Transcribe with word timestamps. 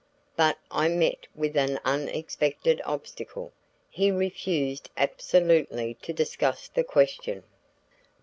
But 0.35 0.57
I 0.71 0.87
met 0.87 1.27
with 1.35 1.55
an 1.55 1.79
unexpected 1.85 2.81
obstacle. 2.85 3.53
He 3.87 4.09
refused 4.09 4.89
absolutely 4.97 5.93
to 6.01 6.11
discuss 6.11 6.67
the 6.67 6.83
question. 6.83 7.43